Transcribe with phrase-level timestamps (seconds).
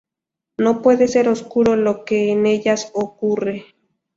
[0.57, 3.65] No puede ser oscuro lo que en ellas ocurre.